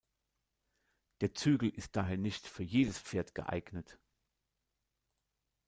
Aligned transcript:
Der 1.21 1.35
Zügel 1.35 1.69
ist 1.69 1.95
daher 1.95 2.17
nicht 2.17 2.47
für 2.47 2.63
jedes 2.63 2.97
Pferd 2.97 3.35
geeignet. 3.35 3.99